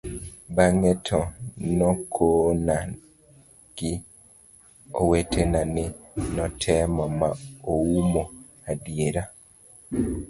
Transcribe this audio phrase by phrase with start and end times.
[0.55, 1.19] bang'e to
[1.77, 2.75] nokona
[3.77, 3.91] gi
[5.01, 5.85] owetena ni
[6.35, 7.29] notemo ma
[7.73, 8.23] oumo
[8.71, 9.23] adiera